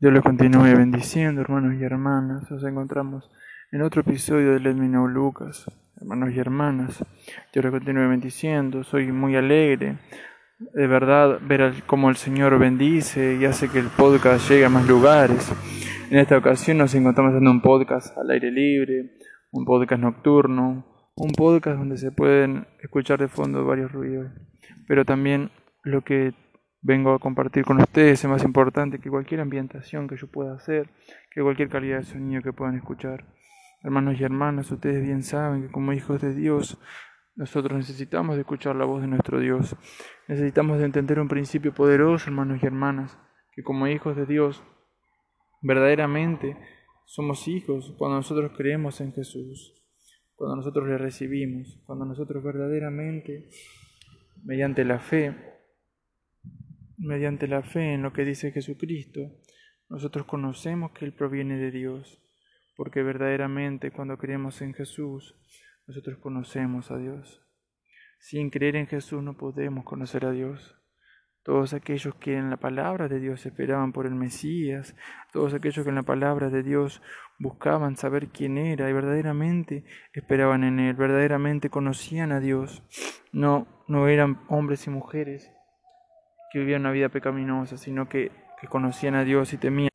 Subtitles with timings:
[0.00, 2.50] Dios los continúe bendiciendo, hermanos y hermanas.
[2.50, 3.30] Nos encontramos
[3.70, 5.70] en otro episodio de Let Me Know Lucas.
[5.96, 7.04] Hermanos y hermanas,
[7.52, 8.82] Dios los continúe bendiciendo.
[8.82, 9.98] Soy muy alegre,
[10.58, 14.86] de verdad, ver cómo el Señor bendice y hace que el podcast llegue a más
[14.88, 15.52] lugares.
[16.10, 19.12] En esta ocasión nos encontramos haciendo un podcast al aire libre,
[19.52, 20.84] un podcast nocturno,
[21.14, 24.32] un podcast donde se pueden escuchar de fondo varios ruidos,
[24.88, 25.50] pero también
[25.84, 26.34] lo que
[26.84, 30.90] vengo a compartir con ustedes es más importante que cualquier ambientación que yo pueda hacer,
[31.30, 33.24] que cualquier calidad de sonido que puedan escuchar.
[33.82, 36.78] Hermanos y hermanas, ustedes bien saben que como hijos de Dios,
[37.36, 39.74] nosotros necesitamos de escuchar la voz de nuestro Dios.
[40.28, 43.18] Necesitamos de entender un principio poderoso, hermanos y hermanas,
[43.52, 44.62] que como hijos de Dios,
[45.62, 46.56] verdaderamente
[47.06, 49.74] somos hijos cuando nosotros creemos en Jesús,
[50.34, 53.48] cuando nosotros le recibimos, cuando nosotros verdaderamente,
[54.44, 55.53] mediante la fe,
[56.98, 59.20] mediante la fe en lo que dice Jesucristo,
[59.88, 62.20] nosotros conocemos que Él proviene de Dios,
[62.76, 65.36] porque verdaderamente cuando creemos en Jesús,
[65.86, 67.42] nosotros conocemos a Dios.
[68.18, 70.76] Sin creer en Jesús no podemos conocer a Dios.
[71.42, 74.96] Todos aquellos que en la palabra de Dios esperaban por el Mesías,
[75.30, 77.02] todos aquellos que en la palabra de Dios
[77.38, 79.84] buscaban saber quién era y verdaderamente
[80.14, 82.82] esperaban en Él, verdaderamente conocían a Dios,
[83.32, 85.53] no, no eran hombres y mujeres
[86.54, 88.30] que vivían una vida pecaminosa, sino que,
[88.70, 89.90] conocían a Dios y temían.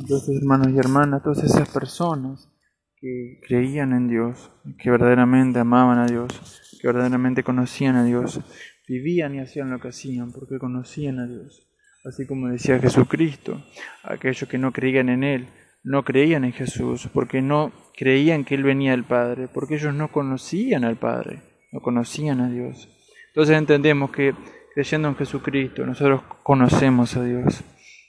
[0.00, 2.50] Entonces, hermanos y hermanas, todas esas personas
[2.96, 8.40] que creían en Dios, que verdaderamente amaban a Dios, que verdaderamente conocían a Dios,
[8.88, 11.68] vivían y hacían lo que hacían porque conocían a Dios.
[12.04, 13.64] Así como decía Jesucristo,
[14.02, 15.46] aquellos que no creían en Él,
[15.84, 20.08] no creían en Jesús, porque no creían que Él venía del Padre, porque ellos no
[20.08, 22.88] conocían al Padre, no conocían a Dios.
[23.28, 24.34] Entonces entendemos que
[24.74, 27.62] creyendo en Jesucristo, nosotros conocemos a Dios.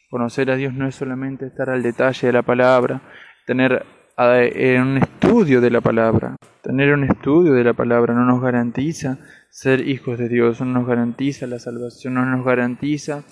[0.10, 3.02] Conocer a Dios no es solamente estar al detalle de la palabra,
[3.46, 3.86] tener
[4.18, 6.36] un estudio de la palabra.
[6.62, 9.18] Tener un estudio de la palabra no nos garantiza
[9.50, 13.24] ser hijos de Dios, no nos garantiza la salvación, no nos garantiza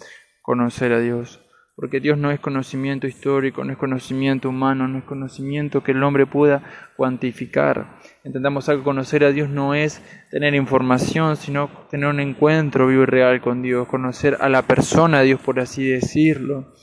[0.42, 1.41] conocer a Dios.
[1.76, 6.04] Porque Dios no es conocimiento histórico, no es conocimiento humano, no es conocimiento que el
[6.04, 6.64] hombre pueda
[6.98, 8.00] cuantificar.
[8.24, 13.06] Entendamos algo, conocer a Dios no es tener información, sino tener un encuentro vivo y
[13.06, 16.74] real con Dios, conocer a la persona Dios, por así decirlo.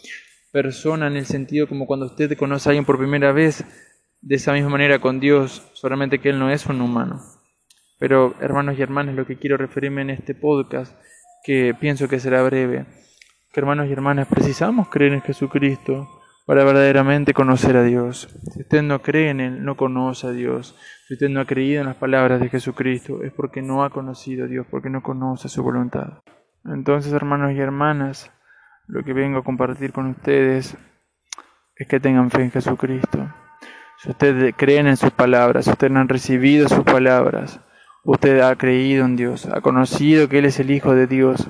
[0.53, 3.65] Persona en el sentido como cuando usted conoce a alguien por primera vez,
[4.21, 7.21] de esa misma manera con Dios, solamente que Él no es un humano.
[7.99, 10.97] Pero hermanos y hermanas, lo que quiero referirme en este podcast,
[11.45, 12.87] que pienso que será breve,
[13.53, 16.09] que hermanos y hermanas precisamos creer en Jesucristo
[16.47, 18.29] para verdaderamente conocer a Dios.
[18.53, 20.77] Si usted no cree en Él, no conoce a Dios.
[21.07, 24.47] Si usted no ha creído en las palabras de Jesucristo, es porque no ha conocido
[24.47, 26.23] a Dios, porque no conoce su voluntad.
[26.65, 28.33] Entonces, hermanos y hermanas,
[28.87, 30.77] lo que vengo a compartir con ustedes
[31.77, 33.31] es que tengan fe en Jesucristo.
[33.99, 37.61] Si ustedes creen en sus palabras, si ustedes han recibido sus palabras,
[38.05, 41.49] usted ha creído en Dios, ha conocido que Él es el Hijo de Dios.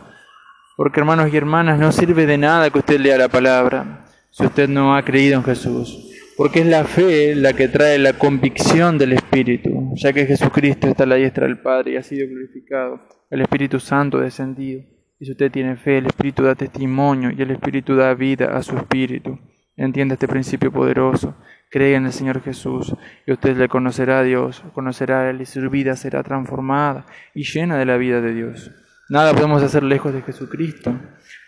[0.78, 4.68] Porque hermanos y hermanas, no sirve de nada que usted lea la palabra si usted
[4.68, 6.08] no ha creído en Jesús.
[6.36, 11.02] Porque es la fe la que trae la convicción del Espíritu, ya que Jesucristo está
[11.02, 14.82] a la diestra del Padre y ha sido glorificado, el Espíritu Santo descendido.
[15.18, 18.62] Y si usted tiene fe, el Espíritu da testimonio y el Espíritu da vida a
[18.62, 19.36] su Espíritu.
[19.76, 21.34] Entienda este principio poderoso.
[21.70, 22.94] Cree en el Señor Jesús
[23.26, 27.42] y usted le conocerá a Dios, conocerá a Él y su vida será transformada y
[27.42, 28.70] llena de la vida de Dios.
[29.10, 30.94] Nada podemos hacer lejos de Jesucristo.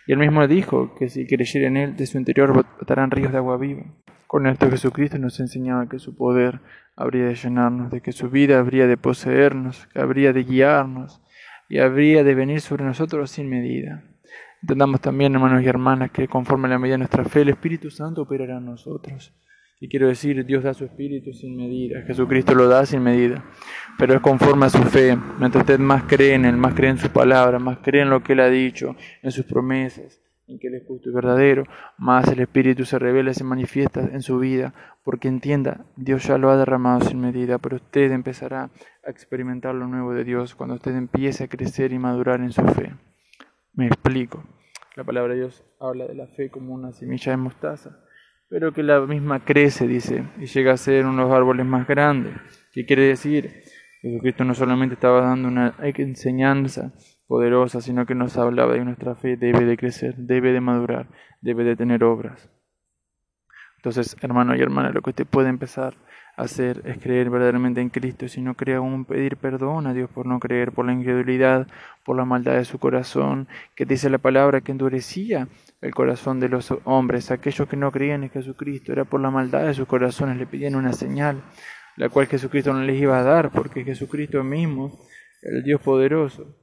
[0.07, 3.37] Y él mismo dijo que si creyera en Él, de su interior botarán ríos de
[3.37, 3.83] agua viva.
[4.25, 6.59] Con esto Jesucristo nos enseñaba que su poder
[6.95, 11.21] habría de llenarnos, de que su vida habría de poseernos, que habría de guiarnos
[11.69, 14.03] y habría de venir sobre nosotros sin medida.
[14.63, 17.91] Entendamos también, hermanos y hermanas, que conforme a la medida de nuestra fe, el Espíritu
[17.91, 19.33] Santo operará en nosotros.
[19.83, 23.43] Y quiero decir, Dios da su espíritu sin medida, Jesucristo lo da sin medida,
[23.97, 25.17] pero es conforme a su fe.
[25.39, 28.21] Mientras usted más cree en Él, más cree en su palabra, más cree en lo
[28.21, 31.63] que Él ha dicho, en sus promesas, en que Él es justo y verdadero,
[31.97, 36.51] más el Espíritu se revela se manifiesta en su vida, porque entienda, Dios ya lo
[36.51, 38.69] ha derramado sin medida, pero usted empezará
[39.03, 42.61] a experimentar lo nuevo de Dios cuando usted empiece a crecer y madurar en su
[42.61, 42.93] fe.
[43.73, 44.43] Me explico.
[44.95, 47.97] La palabra de Dios habla de la fe como una semilla de mostaza
[48.51, 52.33] pero que la misma crece, dice, y llega a ser unos árboles más grandes.
[52.73, 53.63] ¿Qué quiere decir?
[54.01, 56.91] Jesucristo no solamente estaba dando una enseñanza
[57.27, 61.07] poderosa, sino que nos hablaba de nuestra fe debe de crecer, debe de madurar,
[61.39, 62.51] debe de tener obras.
[63.77, 65.95] Entonces, hermano y hermana, lo que usted puede empezar
[66.35, 68.27] hacer es creer verdaderamente en Cristo.
[68.27, 71.67] Si no cree aún, pedir perdón a Dios por no creer, por la incredulidad,
[72.03, 75.47] por la maldad de su corazón, que dice la palabra que endurecía
[75.81, 77.31] el corazón de los hombres.
[77.31, 80.75] Aquellos que no creían en Jesucristo, era por la maldad de sus corazones, le pedían
[80.75, 81.43] una señal,
[81.97, 84.99] la cual Jesucristo no les iba a dar, porque Jesucristo mismo,
[85.41, 86.55] el Dios poderoso,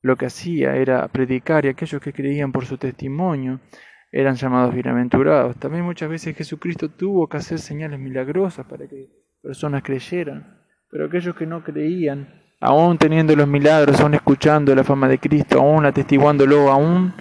[0.00, 3.60] lo que hacía era predicar y aquellos que creían por su testimonio
[4.10, 5.56] eran llamados bienaventurados.
[5.56, 9.08] También muchas veces Jesucristo tuvo que hacer señales milagrosas para que
[9.42, 10.60] personas creyeran,
[10.90, 15.60] pero aquellos que no creían, aún teniendo los milagros, aún escuchando la fama de Cristo,
[15.60, 17.14] aún atestiguándolo, aún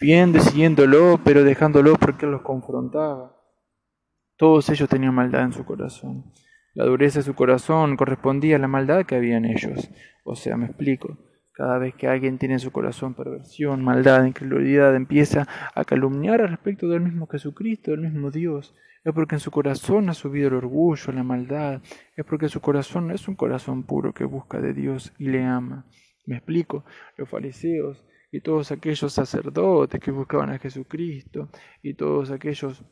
[0.00, 3.34] viendo siguiéndolo, pero dejándolo porque los confrontaba,
[4.36, 6.32] todos ellos tenían maldad en su corazón.
[6.74, 9.88] La dureza de su corazón correspondía a la maldad que había en ellos.
[10.24, 11.16] O sea, me explico.
[11.54, 16.48] Cada vez que alguien tiene en su corazón perversión, maldad, incredulidad, empieza a calumniar al
[16.48, 18.74] respecto del mismo Jesucristo, del mismo Dios,
[19.04, 21.80] es porque en su corazón ha subido el orgullo, la maldad,
[22.16, 25.44] es porque su corazón no es un corazón puro que busca de Dios y le
[25.44, 25.86] ama.
[26.26, 26.84] Me explico,
[27.16, 28.02] los fariseos
[28.32, 31.50] y todos aquellos sacerdotes que buscaban a Jesucristo
[31.82, 32.82] y todos aquellos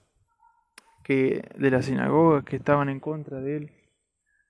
[1.03, 3.73] que de la sinagoga que estaban en contra de él,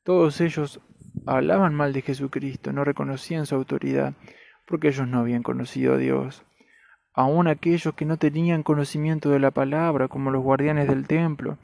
[0.03, 0.81] todos ellos
[1.27, 4.15] hablaban mal de Jesucristo, no reconocían su autoridad,
[4.67, 6.45] porque ellos no habían conocido a Dios.
[7.15, 11.59] Aun aquellos que no tenían conocimiento de la palabra, como los guardianes del templo,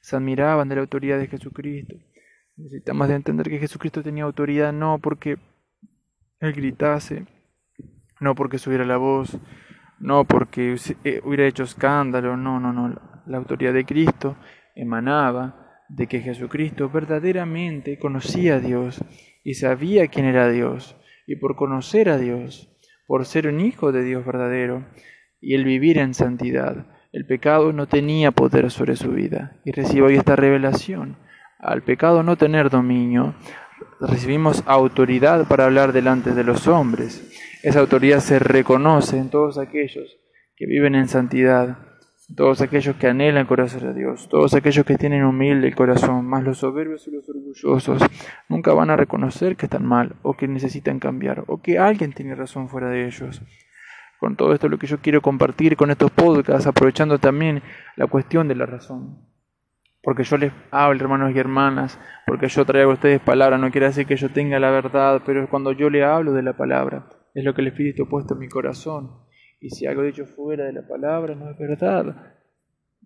[0.00, 1.94] se admiraban de la autoridad de Jesucristo.
[2.56, 5.38] Necesitamos de entender que Jesucristo tenía autoridad no porque
[6.38, 7.26] Él gritase,
[8.20, 9.38] no porque subiera la voz,
[9.98, 12.94] no porque eh, hubiera hecho escándalo, no, no, no.
[13.26, 14.36] La autoridad de Cristo
[14.74, 15.61] emanaba
[15.94, 19.04] de que Jesucristo verdaderamente conocía a Dios
[19.44, 20.96] y sabía quién era Dios,
[21.26, 22.70] y por conocer a Dios,
[23.06, 24.86] por ser un hijo de Dios verdadero,
[25.40, 29.60] y el vivir en santidad, el pecado no tenía poder sobre su vida.
[29.64, 31.18] Y recibo hoy esta revelación.
[31.58, 33.34] Al pecado no tener dominio,
[34.00, 37.30] recibimos autoridad para hablar delante de los hombres.
[37.62, 40.16] Esa autoridad se reconoce en todos aquellos
[40.56, 41.91] que viven en santidad
[42.34, 46.44] todos aquellos que anhelan conocer a Dios, todos aquellos que tienen humilde el corazón, más
[46.44, 48.02] los soberbios y los orgullosos,
[48.48, 52.34] nunca van a reconocer que están mal o que necesitan cambiar o que alguien tiene
[52.34, 53.42] razón fuera de ellos.
[54.18, 57.62] Con todo esto lo que yo quiero compartir con estos podcasts, aprovechando también
[57.96, 59.18] la cuestión de la razón.
[60.00, 63.86] Porque yo les hablo, hermanos y hermanas, porque yo traigo a ustedes palabra, no quiere
[63.86, 67.44] decir que yo tenga la verdad, pero cuando yo le hablo de la palabra, es
[67.44, 69.21] lo que el Espíritu puesto en mi corazón
[69.62, 72.34] y si algo dicho fuera de la palabra no es verdad.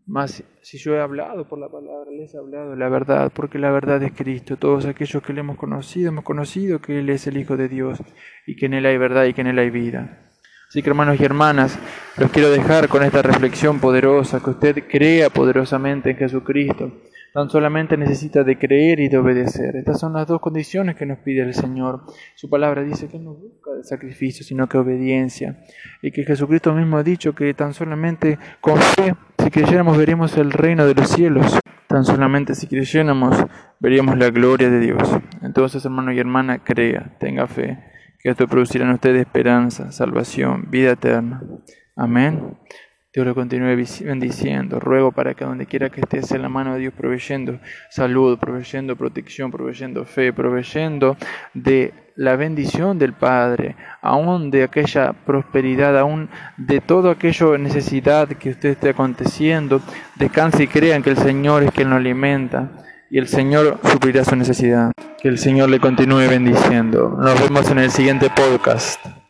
[0.07, 3.71] Más si yo he hablado por la palabra, les he hablado la verdad, porque la
[3.71, 4.57] verdad es Cristo.
[4.57, 7.99] Todos aquellos que le hemos conocido, hemos conocido que Él es el Hijo de Dios
[8.47, 10.31] y que en Él hay verdad y que en Él hay vida.
[10.69, 11.79] Así que hermanos y hermanas,
[12.17, 16.91] los quiero dejar con esta reflexión poderosa, que usted crea poderosamente en Jesucristo
[17.37, 19.77] Tan solamente necesita de creer y de obedecer.
[19.77, 22.01] Estas son las dos condiciones que nos pide el Señor.
[22.35, 25.63] Su palabra dice que no busca de sacrificio, sino que obediencia.
[26.01, 30.51] Y que Jesucristo mismo ha dicho que tan solamente con fe, si creyéramos, veríamos el
[30.51, 31.61] reino de los cielos.
[31.87, 33.37] Tan solamente si creyéramos,
[33.81, 35.03] veríamos la gloria de Dios.
[35.43, 37.85] Entonces, hermano y hermana, crea, tenga fe,
[38.19, 41.43] que esto producirá en usted esperanza, salvación, vida eterna.
[41.97, 42.57] Amén.
[43.17, 44.79] Dios lo continúe bendiciendo.
[44.79, 47.59] Ruego para que donde quiera que estés en la mano de Dios proveyendo
[47.89, 51.17] salud, proveyendo protección, proveyendo fe, proveyendo
[51.55, 56.29] de la bendición del Padre, aún de aquella prosperidad, aún
[56.59, 59.81] de todo aquello necesidad que usted esté aconteciendo.
[60.17, 64.37] Descanse y crean que el Señor es quien lo alimenta y el Señor suplirá su
[64.37, 64.93] necesidad.
[65.23, 67.17] Que el Señor le continúe bendiciendo.
[67.19, 69.01] Nos vemos en el siguiente podcast.